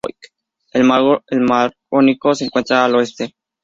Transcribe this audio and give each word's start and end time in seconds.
El 0.73 0.83
mar 0.85 1.69
Jónico 1.87 2.33
se 2.33 2.45
encuentra 2.45 2.83
al 2.85 2.95
oeste. 2.95 3.35